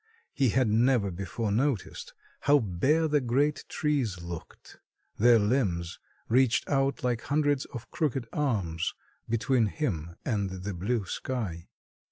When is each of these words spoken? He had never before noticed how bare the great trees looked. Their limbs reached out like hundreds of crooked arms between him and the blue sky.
He 0.33 0.49
had 0.49 0.67
never 0.67 1.11
before 1.11 1.51
noticed 1.51 2.15
how 2.39 2.57
bare 2.57 3.07
the 3.07 3.21
great 3.21 3.65
trees 3.69 4.19
looked. 4.23 4.79
Their 5.19 5.37
limbs 5.37 5.99
reached 6.27 6.67
out 6.67 7.03
like 7.03 7.21
hundreds 7.21 7.65
of 7.65 7.91
crooked 7.91 8.27
arms 8.33 8.95
between 9.29 9.67
him 9.67 10.15
and 10.25 10.49
the 10.49 10.73
blue 10.73 11.05
sky. 11.05 11.67